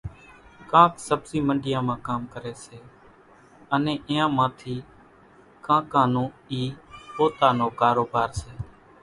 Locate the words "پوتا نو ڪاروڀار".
7.13-8.29